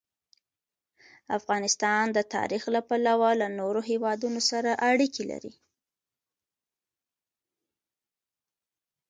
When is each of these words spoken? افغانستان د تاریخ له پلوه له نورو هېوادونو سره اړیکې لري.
افغانستان 1.39 2.03
د 2.11 2.19
تاریخ 2.35 2.63
له 2.75 2.81
پلوه 2.89 3.29
له 3.41 3.47
نورو 3.59 3.81
هېوادونو 3.89 4.39
سره 4.49 4.71
اړیکې 4.89 5.23
لري. 5.31 5.53